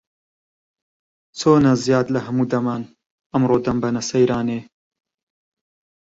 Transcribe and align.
چۆنە 1.39 1.73
زیاد 1.83 2.07
لە 2.13 2.19
هەموو 2.27 2.49
دەمان، 2.53 2.81
ئەمڕۆ 3.31 3.57
دەمبەنە 3.65 4.01
سەیرانێ؟ 4.09 4.59